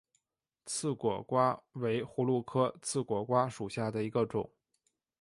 [0.65, 4.49] 刺果瓜为葫芦科刺果瓜属下的一个种。